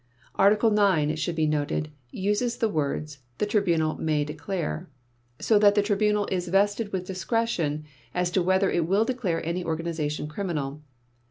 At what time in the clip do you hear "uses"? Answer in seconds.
2.09-2.57